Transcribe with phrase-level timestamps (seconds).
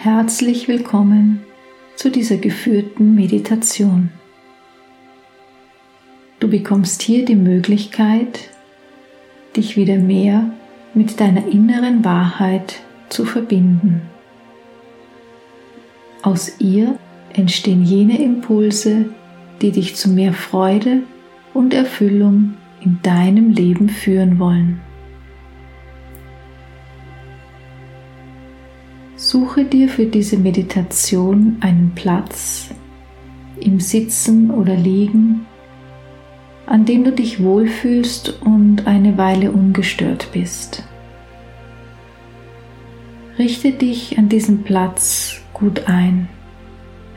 [0.00, 1.42] Herzlich willkommen
[1.96, 4.10] zu dieser geführten Meditation.
[6.38, 8.48] Du bekommst hier die Möglichkeit,
[9.56, 10.52] dich wieder mehr
[10.94, 12.76] mit deiner inneren Wahrheit
[13.08, 14.02] zu verbinden.
[16.22, 16.96] Aus ihr
[17.32, 19.06] entstehen jene Impulse,
[19.60, 21.02] die dich zu mehr Freude
[21.54, 24.80] und Erfüllung in deinem Leben führen wollen.
[29.30, 32.70] Suche dir für diese Meditation einen Platz
[33.60, 35.44] im Sitzen oder Liegen,
[36.64, 40.82] an dem du dich wohlfühlst und eine Weile ungestört bist.
[43.38, 46.30] Richte dich an diesem Platz gut ein.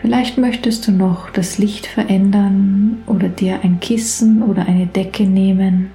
[0.02, 5.92] Vielleicht möchtest du noch das Licht verändern oder dir ein Kissen oder eine Decke nehmen.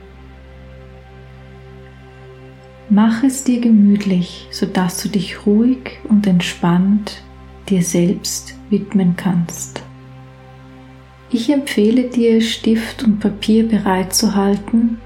[2.89, 7.23] Mach es dir gemütlich, sodass du dich ruhig und entspannt
[7.69, 9.83] dir selbst widmen kannst.
[11.31, 14.99] Ich empfehle dir, Stift und Papier bereitzuhalten,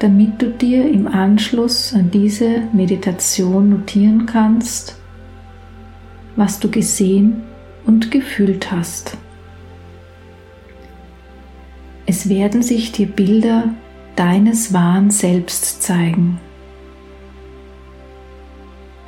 [0.00, 4.96] damit du dir im Anschluss an diese Meditation notieren kannst,
[6.34, 7.42] was du gesehen
[7.86, 9.16] und gefühlt hast.
[12.06, 13.72] Es werden sich dir Bilder
[14.16, 16.40] deines wahren Selbst zeigen.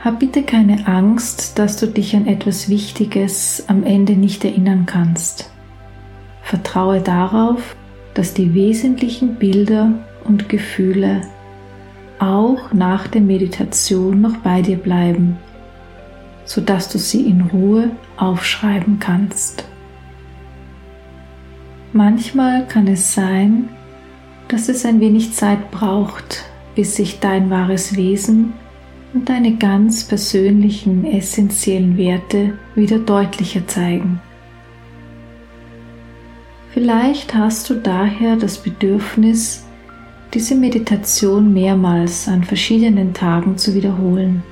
[0.03, 5.49] Hab bitte keine Angst, dass du dich an etwas Wichtiges am Ende nicht erinnern kannst.
[6.43, 7.77] Vertraue darauf,
[8.13, 9.93] dass die wesentlichen Bilder
[10.25, 11.21] und Gefühle
[12.19, 15.37] auch nach der Meditation noch bei dir bleiben,
[16.47, 19.65] sodass du sie in Ruhe aufschreiben kannst.
[21.93, 23.69] Manchmal kann es sein,
[24.49, 26.43] dass es ein wenig Zeit braucht,
[26.75, 28.55] bis sich dein wahres Wesen
[29.15, 34.21] und deine ganz persönlichen essentiellen Werte wieder deutlicher zeigen.
[36.73, 39.67] Vielleicht hast du daher das Bedürfnis,
[40.33, 44.43] diese Meditation mehrmals an verschiedenen Tagen zu wiederholen.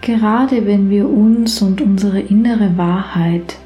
[0.00, 3.56] Gerade wenn wir uns und unsere innere Wahrheit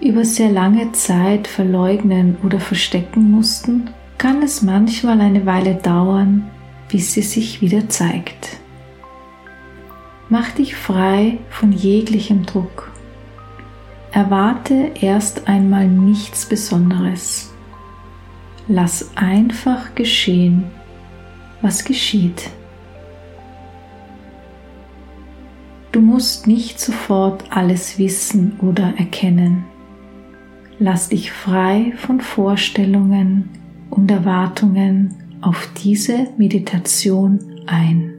[0.00, 6.50] über sehr lange Zeit verleugnen oder verstecken mussten, kann es manchmal eine Weile dauern,
[6.96, 8.56] bis sie sich wieder zeigt.
[10.30, 12.90] Mach dich frei von jeglichem Druck.
[14.12, 17.52] Erwarte erst einmal nichts Besonderes.
[18.66, 20.70] Lass einfach geschehen,
[21.60, 22.48] was geschieht.
[25.92, 29.66] Du musst nicht sofort alles wissen oder erkennen.
[30.78, 33.50] Lass dich frei von Vorstellungen
[33.90, 38.14] und Erwartungen auf diese Meditation ein.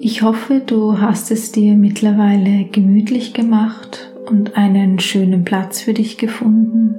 [0.00, 6.18] Ich hoffe, du hast es dir mittlerweile gemütlich gemacht und einen schönen Platz für dich
[6.18, 6.96] gefunden.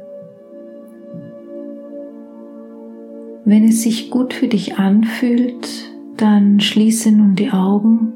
[3.44, 8.14] Wenn es sich gut für dich anfühlt, dann schließe nun die Augen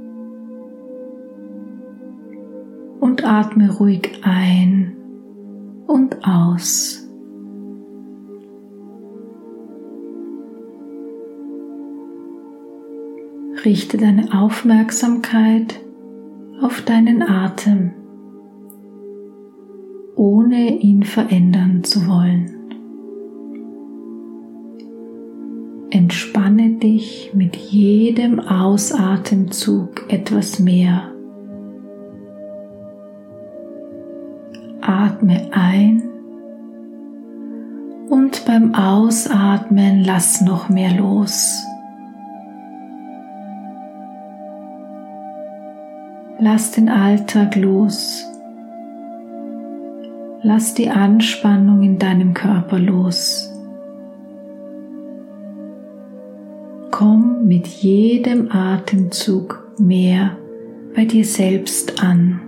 [3.02, 4.96] und atme ruhig ein
[5.86, 7.05] und aus.
[13.66, 15.80] Richte deine Aufmerksamkeit
[16.62, 17.94] auf deinen Atem,
[20.16, 22.52] ohne ihn verändern zu wollen.
[25.90, 31.12] Entspanne dich mit jedem Ausatemzug etwas mehr.
[34.82, 36.04] Atme ein
[38.10, 41.66] und beim Ausatmen lass noch mehr los.
[46.38, 48.26] Lass den Alltag los.
[50.42, 53.54] Lass die Anspannung in deinem Körper los.
[56.92, 60.38] Komm mit jedem Atemzug mehr
[60.94, 62.42] bei dir selbst an.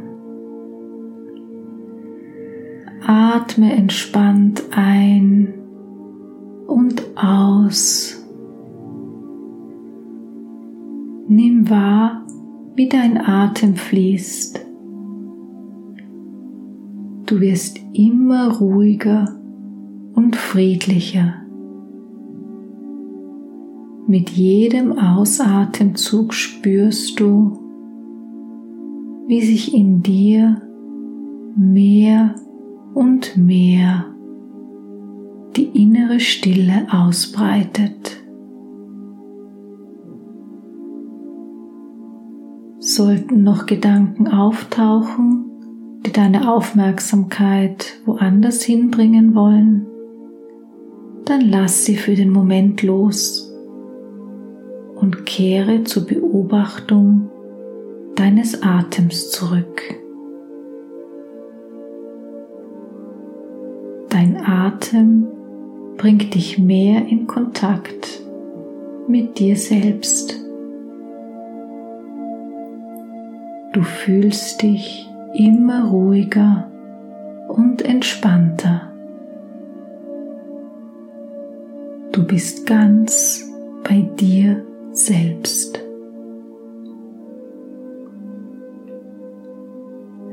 [3.05, 5.53] Atme entspannt ein
[6.67, 8.21] und aus.
[11.29, 12.26] Nimm wahr,
[12.77, 14.63] wie dein Atem fließt.
[17.25, 19.35] Du wirst immer ruhiger
[20.13, 21.33] und friedlicher.
[24.05, 27.57] Mit jedem Ausatemzug spürst du,
[29.27, 30.61] wie sich in dir
[31.57, 32.35] mehr
[32.93, 34.05] und mehr
[35.55, 38.23] die innere Stille ausbreitet.
[42.97, 49.85] Sollten noch Gedanken auftauchen, die deine Aufmerksamkeit woanders hinbringen wollen,
[51.23, 53.53] dann lass sie für den Moment los
[54.95, 57.29] und kehre zur Beobachtung
[58.15, 59.79] deines Atems zurück.
[64.09, 65.27] Dein Atem
[65.97, 68.23] bringt dich mehr in Kontakt
[69.07, 70.46] mit dir selbst.
[73.77, 76.67] Du fühlst dich immer ruhiger
[77.47, 78.91] und entspannter.
[82.11, 83.47] Du bist ganz
[83.83, 85.79] bei dir selbst.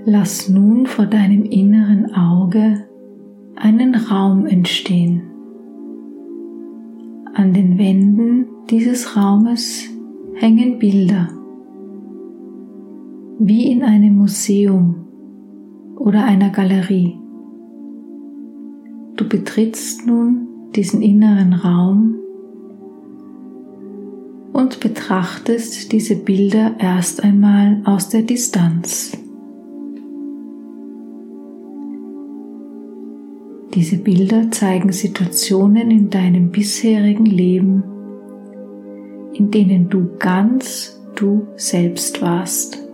[0.06, 2.86] Lass nun vor deinem inneren Auge
[3.56, 5.20] einen Raum entstehen.
[7.34, 9.84] An den Wänden dieses Raumes
[10.32, 11.28] hängen Bilder,
[13.46, 15.06] wie in einem Museum
[15.96, 17.18] oder einer Galerie.
[19.16, 22.14] Du betrittst nun diesen inneren Raum
[24.54, 29.12] und betrachtest diese Bilder erst einmal aus der Distanz.
[33.74, 37.82] Diese Bilder zeigen Situationen in deinem bisherigen Leben,
[39.34, 42.84] in denen du ganz du selbst warst,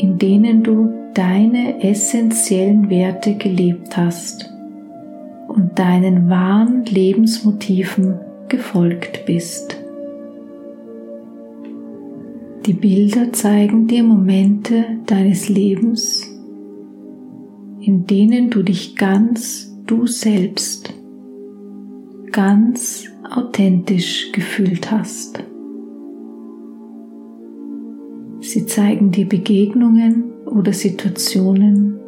[0.00, 4.50] in denen du deine essentiellen Werte gelebt hast
[5.48, 8.18] und deinen wahren Lebensmotiven
[8.48, 9.76] gefolgt bist.
[12.64, 16.26] Die Bilder zeigen dir Momente deines Lebens,
[17.80, 20.94] in denen du dich ganz du selbst,
[22.32, 25.49] ganz authentisch gefühlt hast.
[28.52, 32.00] Sie zeigen dir Begegnungen oder Situationen,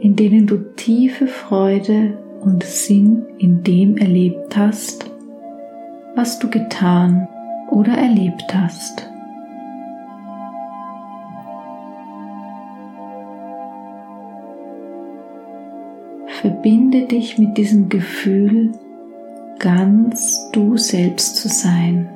[0.00, 5.08] in denen du tiefe Freude und Sinn in dem erlebt hast,
[6.16, 7.28] was du getan
[7.70, 9.08] oder erlebt hast.
[16.40, 18.72] Verbinde dich mit diesem Gefühl,
[19.60, 22.08] ganz du selbst zu sein.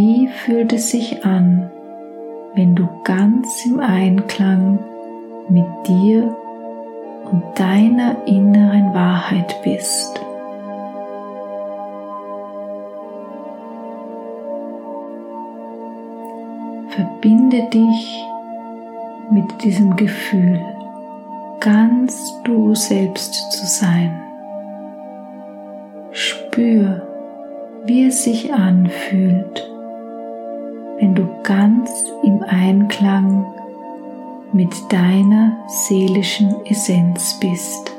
[0.00, 1.72] Wie fühlt es sich an,
[2.54, 4.78] wenn du ganz im Einklang
[5.48, 6.36] mit dir
[7.24, 10.24] und deiner inneren Wahrheit bist?
[16.90, 18.24] Verbinde dich
[19.32, 20.60] mit diesem Gefühl,
[21.58, 24.12] ganz du selbst zu sein.
[26.12, 27.02] Spür,
[27.84, 29.68] wie es sich anfühlt,
[30.98, 31.90] wenn du ganz
[32.22, 33.46] im Einklang
[34.52, 37.92] mit deiner seelischen Essenz bist.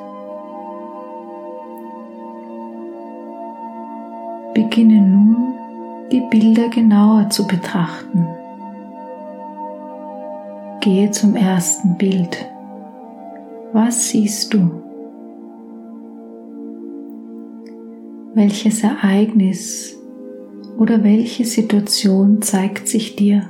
[4.54, 5.54] Beginne nun
[6.12, 8.28] die Bilder genauer zu betrachten.
[10.82, 12.46] Gehe zum ersten Bild.
[13.74, 14.82] Was siehst du?
[18.34, 19.99] Welches Ereignis
[20.80, 23.50] oder welche Situation zeigt sich dir?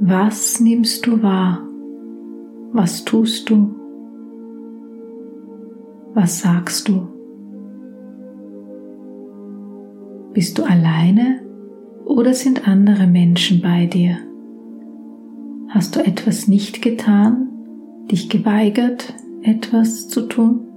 [0.00, 1.68] Was nimmst du wahr?
[2.72, 3.74] Was tust du?
[6.14, 7.08] Was sagst du?
[10.32, 11.42] Bist du alleine
[12.06, 14.16] oder sind andere Menschen bei dir?
[15.68, 17.50] Hast du etwas nicht getan,
[18.10, 20.67] dich geweigert, etwas zu tun?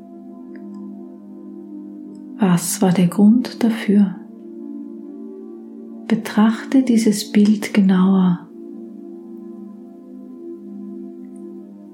[2.43, 4.15] Was war der Grund dafür?
[6.07, 8.49] Betrachte dieses Bild genauer.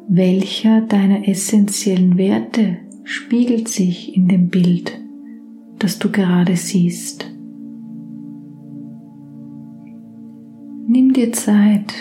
[0.07, 4.97] Welcher deiner essentiellen Werte spiegelt sich in dem Bild,
[5.79, 7.29] das du gerade siehst?
[10.87, 11.93] Nimm dir Zeit,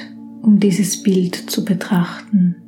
[0.42, 2.65] um dieses Bild zu betrachten.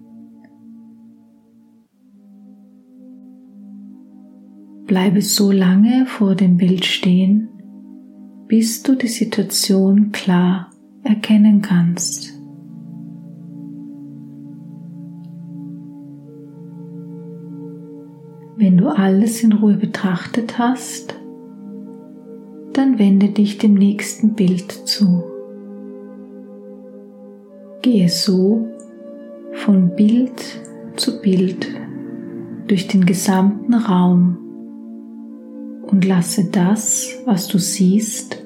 [4.88, 7.50] Bleibe so lange vor dem Bild stehen,
[8.46, 10.70] bis du die Situation klar
[11.02, 12.32] erkennen kannst.
[18.56, 21.14] Wenn du alles in Ruhe betrachtet hast,
[22.72, 25.22] dann wende dich dem nächsten Bild zu.
[27.82, 28.66] Gehe so
[29.52, 30.62] von Bild
[30.96, 31.68] zu Bild
[32.68, 34.47] durch den gesamten Raum
[35.88, 38.44] und lasse das, was du siehst,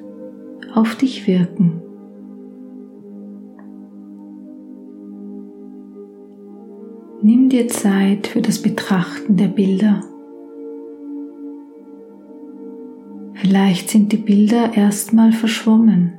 [0.75, 1.83] auf dich wirken.
[7.21, 10.03] Nimm dir Zeit für das Betrachten der Bilder.
[13.35, 16.15] Vielleicht sind die Bilder erstmal verschwommen.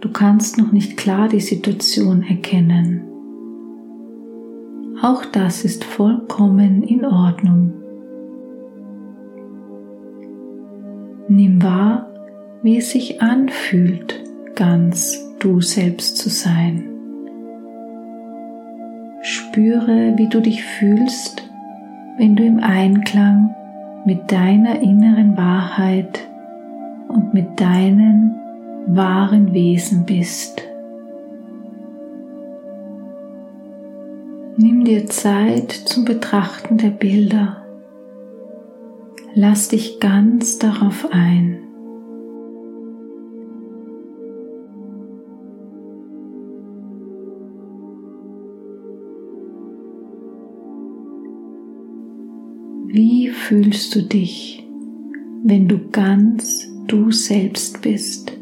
[0.00, 3.02] Du kannst noch nicht klar die Situation erkennen.
[5.02, 7.79] Auch das ist vollkommen in Ordnung.
[11.32, 12.08] Nimm wahr,
[12.60, 14.20] wie es sich anfühlt,
[14.56, 16.88] ganz du selbst zu sein.
[19.22, 21.48] Spüre, wie du dich fühlst,
[22.18, 23.54] wenn du im Einklang
[24.04, 26.18] mit deiner inneren Wahrheit
[27.06, 28.34] und mit deinem
[28.88, 30.60] wahren Wesen bist.
[34.56, 37.59] Nimm dir Zeit zum Betrachten der Bilder.
[39.34, 41.58] Lass dich ganz darauf ein.
[52.88, 54.68] Wie fühlst du dich,
[55.44, 58.32] wenn du ganz du selbst bist,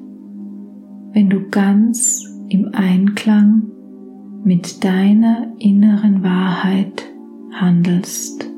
[1.13, 3.71] wenn du ganz im Einklang
[4.43, 7.05] mit deiner inneren Wahrheit
[7.53, 8.49] handelst?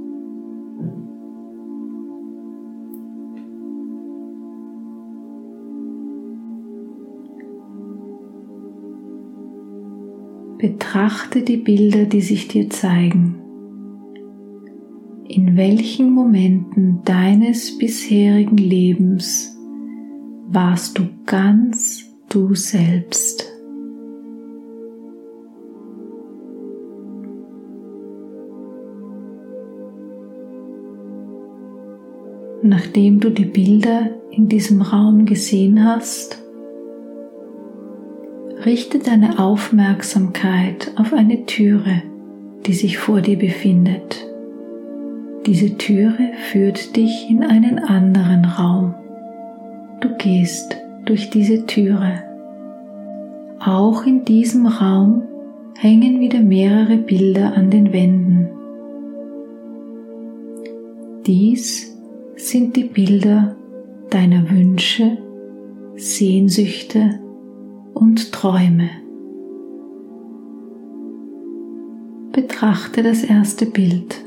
[10.61, 13.40] Betrachte die Bilder, die sich dir zeigen
[15.31, 19.57] in welchen Momenten deines bisherigen Lebens
[20.49, 23.47] warst du ganz du selbst.
[32.62, 36.43] Nachdem du die Bilder in diesem Raum gesehen hast,
[38.64, 42.02] richte deine Aufmerksamkeit auf eine Türe,
[42.67, 44.26] die sich vor dir befindet.
[45.47, 48.95] Diese Türe führt dich in einen anderen Raum.
[50.00, 50.76] Du gehst
[51.07, 52.23] durch diese Türe.
[53.61, 55.23] Auch in diesem Raum
[55.79, 58.49] hängen wieder mehrere Bilder an den Wänden.
[61.26, 61.97] Dies
[62.37, 63.57] sind die Bilder
[64.11, 65.17] deiner Wünsche,
[65.97, 67.21] Sehnsüchte
[67.94, 68.90] und Träume.
[72.32, 74.25] Betrachte das erste Bild.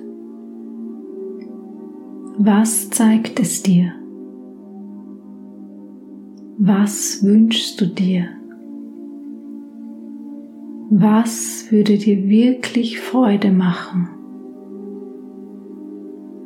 [2.38, 3.94] Was zeigt es dir?
[6.58, 8.26] Was wünschst du dir?
[10.90, 14.10] Was würde dir wirklich Freude machen?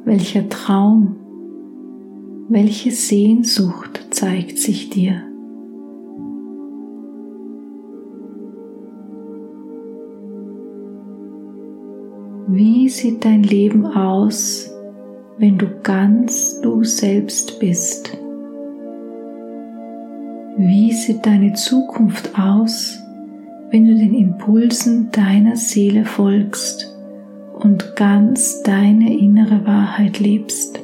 [0.06, 1.16] Welcher Traum,
[2.48, 5.27] welche Sehnsucht zeigt sich dir?
[12.50, 14.72] Wie sieht dein Leben aus,
[15.38, 18.18] wenn du ganz du selbst bist?
[20.56, 22.98] Wie sieht deine Zukunft aus,
[23.70, 26.96] wenn du den Impulsen deiner Seele folgst
[27.54, 30.80] und ganz deine innere Wahrheit lebst?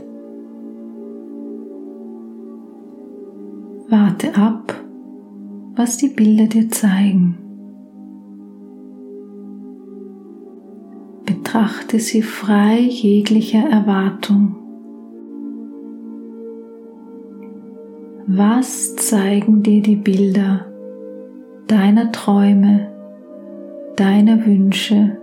[3.87, 4.75] Warte ab,
[5.75, 7.42] was die Bilder dir zeigen.
[11.53, 14.55] Betrachte sie frei jeglicher Erwartung.
[18.25, 20.65] Was zeigen dir die Bilder
[21.67, 22.91] deiner Träume,
[23.97, 25.17] deiner Wünsche,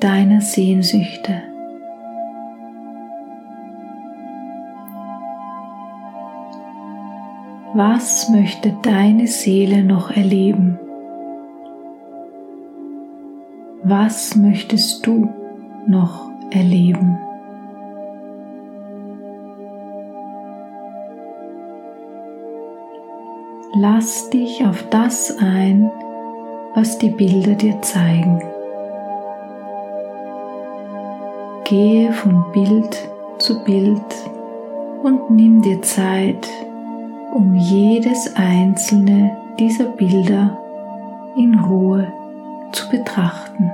[0.00, 1.42] deiner Sehnsüchte?
[7.74, 10.78] Was möchte deine Seele noch erleben?
[13.86, 15.28] Was möchtest du
[15.86, 17.18] noch erleben?
[23.78, 25.90] Lass dich auf das ein,
[26.74, 28.42] was die Bilder dir zeigen.
[31.64, 32.96] Gehe von Bild
[33.36, 34.00] zu Bild
[35.02, 36.48] und nimm dir Zeit,
[37.34, 40.56] um jedes einzelne dieser Bilder
[41.36, 42.10] in Ruhe
[42.74, 43.70] zu betrachten.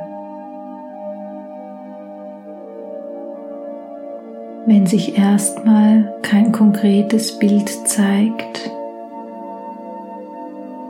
[4.67, 8.71] Wenn sich erstmal kein konkretes Bild zeigt,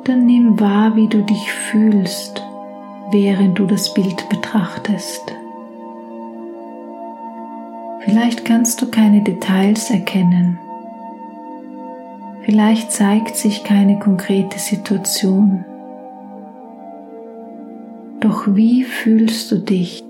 [0.04, 2.42] dann nimm wahr, wie du dich fühlst,
[3.10, 5.22] während du das Bild betrachtest.
[8.00, 10.58] Vielleicht kannst du keine Details erkennen.
[12.42, 15.64] Vielleicht zeigt sich keine konkrete Situation.
[18.20, 20.04] Doch wie fühlst du dich,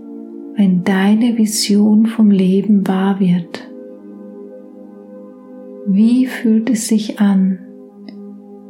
[0.56, 3.70] wenn deine Vision vom Leben wahr wird?
[5.86, 7.60] Wie fühlt es sich an,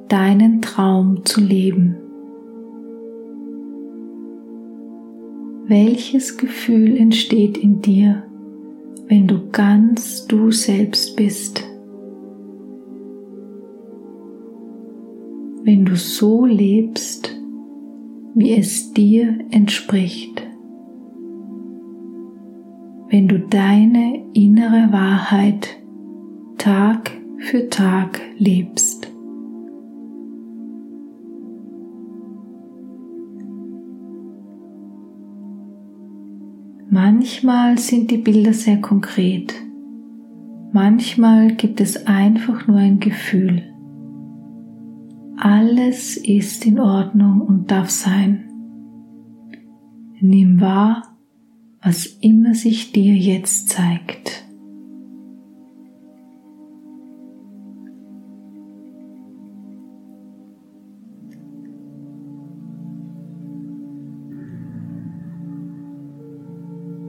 [0.08, 1.96] deinen Traum zu leben?
[5.66, 8.24] Welches Gefühl entsteht in dir,
[9.08, 11.64] wenn du ganz du selbst bist?
[15.64, 17.19] Wenn du so lebst,
[18.34, 20.42] wie es dir entspricht.
[23.08, 25.80] Wenn du deine innere Wahrheit
[26.58, 29.10] Tag für Tag lebst.
[36.90, 39.54] Manchmal sind die Bilder sehr konkret,
[40.72, 43.69] manchmal gibt es einfach nur ein Gefühl.
[45.42, 48.44] Alles ist in Ordnung und darf sein.
[50.20, 51.16] Nimm wahr,
[51.82, 54.44] was immer sich dir jetzt zeigt.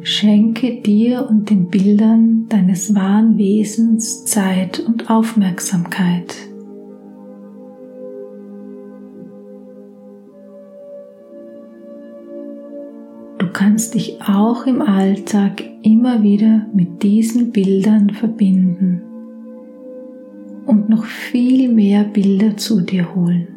[0.03, 6.50] Schenke dir und den Bildern deines wahren Wesens Zeit und Aufmerksamkeit.
[13.61, 19.03] Kannst dich auch im Alltag immer wieder mit diesen Bildern verbinden
[20.65, 23.47] und noch viel mehr Bilder zu dir holen.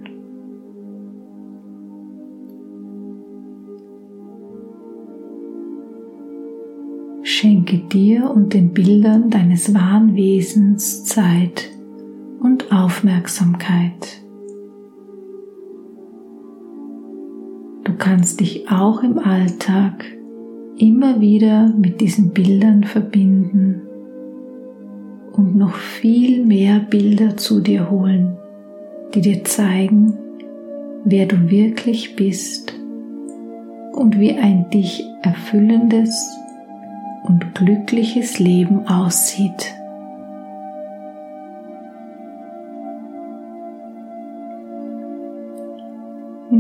[7.22, 11.70] Schenke dir und den Bildern deines wahren Wesens Zeit
[12.40, 14.23] und Aufmerksamkeit.
[17.84, 20.04] Du kannst dich auch im Alltag
[20.78, 23.82] immer wieder mit diesen Bildern verbinden
[25.32, 28.36] und noch viel mehr Bilder zu dir holen,
[29.14, 30.14] die dir zeigen,
[31.04, 32.74] wer du wirklich bist
[33.92, 36.34] und wie ein dich erfüllendes
[37.24, 39.74] und glückliches Leben aussieht.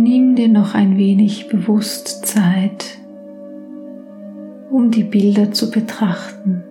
[0.02, 2.98] Nimm dir noch ein wenig bewusst Zeit,
[4.70, 6.64] um die Bilder zu betrachten,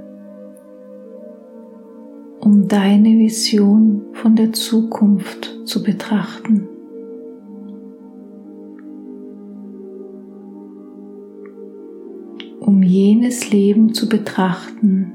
[2.41, 6.67] um deine Vision von der Zukunft zu betrachten.
[12.59, 15.11] um jenes Leben zu betrachten,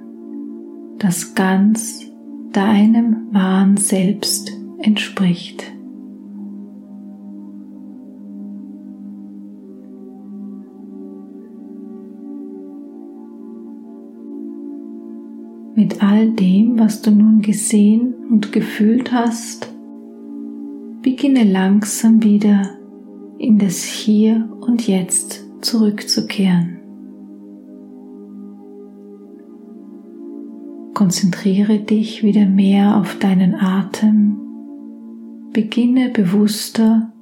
[0.99, 2.05] das ganz
[2.53, 5.78] deinem wahren Selbst entspricht.
[15.79, 19.73] Mit all dem, was du nun gesehen und gefühlt hast,
[21.03, 22.71] beginne langsam wieder
[23.39, 26.79] in das Hier und Jetzt zurückzukehren.
[30.95, 34.37] Konzentriere dich wieder mehr auf deinen Atem.
[35.53, 37.13] Beginne bewusster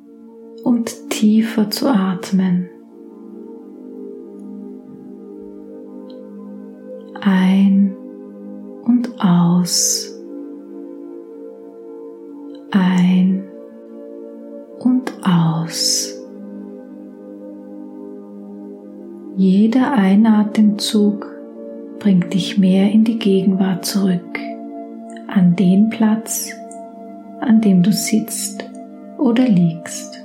[0.64, 2.70] und tiefer zu atmen.
[7.20, 7.94] Ein
[8.86, 10.12] und aus.
[12.70, 13.44] Ein
[14.78, 16.12] und aus.
[19.36, 21.26] Jeder Einatemzug
[21.98, 24.38] bringt dich mehr in die Gegenwart zurück,
[25.26, 26.50] an den Platz,
[27.40, 28.64] an dem du sitzt
[29.18, 30.22] oder liegst.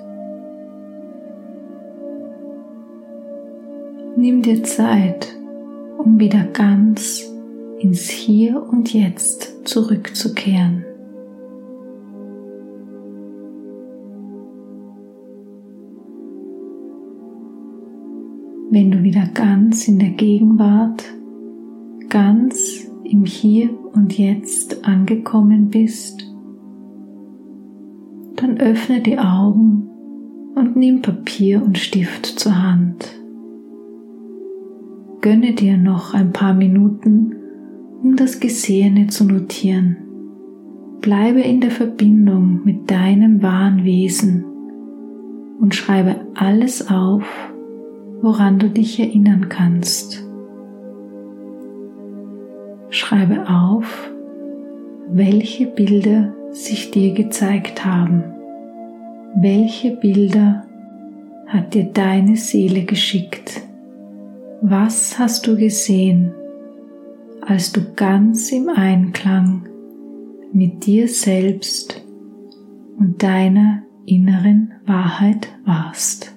[4.15, 5.27] Nimm dir Zeit,
[5.97, 7.30] um wieder ganz
[7.81, 10.85] ins Hier und Jetzt zurückzukehren.
[18.69, 21.03] Wenn du wieder ganz in der Gegenwart
[22.09, 26.23] ganz im Hier und Jetzt angekommen bist,
[28.35, 29.89] dann öffne die Augen
[30.55, 33.19] und nimm Papier und Stift zur Hand.
[35.21, 37.40] Gönne dir noch ein paar Minuten,
[38.03, 39.97] um das Gesehene zu notieren.
[41.01, 44.45] Bleibe in der Verbindung mit deinem wahren Wesen
[45.59, 47.23] und schreibe alles auf,
[48.21, 50.25] woran du dich erinnern kannst.
[52.89, 54.11] Schreibe auf,
[55.09, 58.23] welche Bilder sich dir gezeigt haben.
[59.35, 60.65] Welche Bilder
[61.47, 63.61] hat dir deine Seele geschickt?
[64.61, 66.33] Was hast du gesehen,
[67.41, 69.67] als du ganz im Einklang
[70.53, 72.01] mit dir selbst
[72.97, 76.30] und deiner inneren Wahrheit warst?